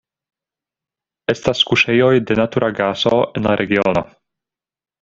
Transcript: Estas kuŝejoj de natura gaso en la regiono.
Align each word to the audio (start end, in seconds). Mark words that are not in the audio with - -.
Estas 1.33 1.61
kuŝejoj 1.73 2.09
de 2.31 2.39
natura 2.41 2.71
gaso 2.81 3.21
en 3.21 3.49
la 3.51 3.55
regiono. 3.63 4.07